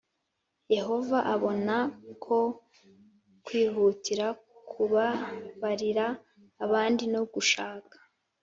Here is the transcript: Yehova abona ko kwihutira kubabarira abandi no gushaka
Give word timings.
Yehova 0.75 1.17
abona 1.33 1.75
ko 2.25 2.37
kwihutira 3.45 4.27
kubabarira 4.71 6.05
abandi 6.65 7.03
no 7.13 7.21
gushaka 7.33 7.95